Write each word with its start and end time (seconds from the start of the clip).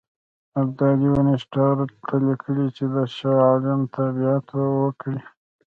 ابدالي 0.61 1.07
وینسیټارټ 1.11 1.91
ته 2.07 2.15
لیکلي 2.27 2.67
چې 2.75 2.85
د 2.93 2.95
شاه 3.15 3.39
عالم 3.47 3.81
تابعیت 3.95 4.45
وکړي. 4.81 5.19